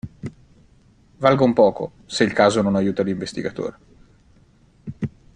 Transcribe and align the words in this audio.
Valgon 1.23 1.53
poco, 1.53 1.91
se 2.07 2.23
il 2.23 2.33
Caso 2.33 2.63
non 2.63 2.75
aiuta 2.75 3.03
l'investigatore. 3.03 3.77